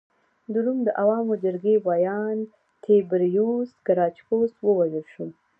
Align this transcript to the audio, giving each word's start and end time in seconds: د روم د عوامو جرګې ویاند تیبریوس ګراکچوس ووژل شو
د 0.51 0.53
روم 0.65 0.79
د 0.83 0.89
عوامو 1.01 1.33
جرګې 1.43 1.75
ویاند 1.87 2.43
تیبریوس 2.83 3.69
ګراکچوس 3.87 4.51
ووژل 4.65 5.05
شو 5.13 5.25